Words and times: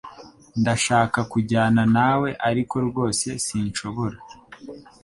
Ndashaka 0.61 1.19
kujyana 1.31 1.81
nawe 1.95 2.29
ariko 2.49 2.75
rwose 2.87 3.27
sinshobora 3.45 4.17